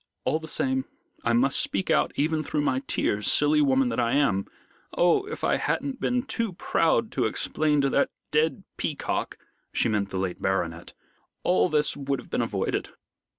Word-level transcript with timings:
"All 0.25 0.39
the 0.39 0.47
same, 0.47 0.85
I 1.23 1.33
must 1.33 1.61
speak 1.61 1.91
out 1.91 2.11
even 2.15 2.41
through 2.41 2.61
my 2.63 2.81
tears, 2.87 3.31
silly 3.31 3.61
woman 3.61 3.89
that 3.89 3.99
I 3.99 4.13
am! 4.13 4.47
Oh, 4.97 5.25
if 5.27 5.43
I 5.43 5.57
hadn't 5.57 5.99
been 5.99 6.23
too 6.23 6.53
proud 6.53 7.11
to 7.11 7.25
explain 7.25 7.81
to 7.81 7.89
that 7.91 8.09
dead 8.31 8.63
peacock" 8.77 9.37
she 9.71 9.89
meant 9.89 10.09
the 10.09 10.17
late 10.17 10.41
baronet 10.41 10.93
"all 11.43 11.69
this 11.69 11.95
would 11.95 12.19
have 12.19 12.31
been 12.31 12.41
avoided." 12.41 12.89